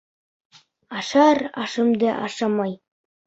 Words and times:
ашар 0.99 1.37
ашымды 1.63 2.09
ашамай... 2.25 2.73